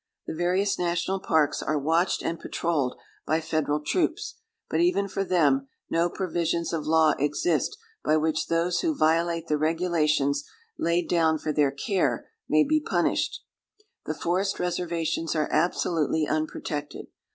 The 0.25 0.33
various 0.33 0.79
national 0.79 1.19
parks 1.19 1.61
are 1.61 1.77
watched 1.77 2.23
and 2.23 2.39
patrolled 2.39 2.95
by 3.27 3.39
Federal 3.39 3.81
troops, 3.81 4.39
but 4.67 4.79
even 4.79 5.07
for 5.07 5.23
them 5.23 5.67
no 5.91 6.09
provisions 6.09 6.73
of 6.73 6.87
law 6.87 7.13
exist 7.19 7.77
by 8.03 8.17
which 8.17 8.47
those 8.47 8.79
who 8.79 8.97
violate 8.97 9.45
the 9.45 9.59
regulations 9.59 10.43
laid 10.75 11.07
down 11.07 11.37
for 11.37 11.53
their 11.53 11.69
care 11.69 12.31
may 12.49 12.63
be 12.63 12.79
punished. 12.81 13.41
The 14.07 14.15
forest 14.15 14.59
reservations 14.59 15.35
are 15.35 15.47
absolutely 15.51 16.25
unprotected. 16.25 17.05